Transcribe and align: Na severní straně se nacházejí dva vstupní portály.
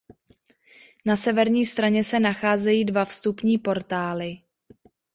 Na 1.05 1.15
severní 1.15 1.65
straně 1.65 2.03
se 2.03 2.19
nacházejí 2.19 2.85
dva 2.85 3.05
vstupní 3.05 3.57
portály. 3.57 4.41